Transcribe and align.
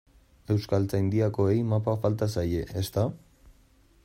Euskaltzaindiakoei 0.53 1.59
mapa 1.75 1.97
falta 2.07 2.31
zaie, 2.37 2.67
ezta? 2.85 3.09